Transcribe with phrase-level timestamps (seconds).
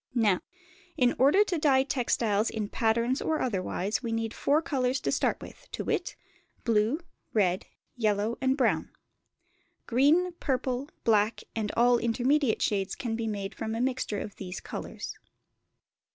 [0.15, 0.41] Now,
[0.97, 5.39] in order to dye textiles in patterns or otherwise, we need four colours to start
[5.43, 6.15] with to wit,
[6.63, 7.01] blue,
[7.33, 8.89] red, yellow, and brown;
[9.85, 14.59] green, purple, black, and all intermediate shades can be made from a mixture of these
[14.59, 15.19] colours.